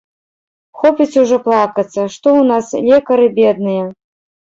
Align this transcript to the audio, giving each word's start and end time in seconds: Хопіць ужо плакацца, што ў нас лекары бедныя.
Хопіць 0.83 1.19
ужо 1.25 1.39
плакацца, 1.45 2.01
што 2.17 2.27
ў 2.41 2.51
нас 2.55 2.65
лекары 2.91 3.33
бедныя. 3.41 3.83